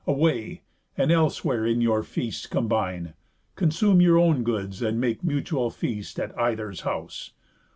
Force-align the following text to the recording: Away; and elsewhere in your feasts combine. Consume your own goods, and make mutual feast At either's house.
Away; 0.07 0.63
and 0.97 1.11
elsewhere 1.11 1.63
in 1.63 1.79
your 1.79 2.01
feasts 2.01 2.47
combine. 2.47 3.13
Consume 3.55 4.01
your 4.01 4.17
own 4.17 4.41
goods, 4.41 4.81
and 4.81 4.99
make 4.99 5.23
mutual 5.23 5.69
feast 5.69 6.19
At 6.19 6.35
either's 6.39 6.81
house. 6.81 7.33